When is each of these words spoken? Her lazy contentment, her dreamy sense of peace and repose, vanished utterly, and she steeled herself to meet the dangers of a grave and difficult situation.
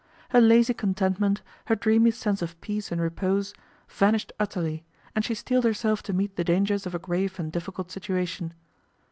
Her 0.29 0.41
lazy 0.41 0.73
contentment, 0.73 1.43
her 1.65 1.75
dreamy 1.75 2.09
sense 2.09 2.41
of 2.41 2.59
peace 2.59 2.91
and 2.91 2.99
repose, 2.99 3.53
vanished 3.87 4.33
utterly, 4.39 4.83
and 5.15 5.23
she 5.23 5.35
steeled 5.35 5.63
herself 5.63 6.01
to 6.01 6.11
meet 6.11 6.37
the 6.37 6.43
dangers 6.43 6.87
of 6.87 6.95
a 6.95 6.97
grave 6.97 7.39
and 7.39 7.51
difficult 7.51 7.91
situation. 7.91 8.55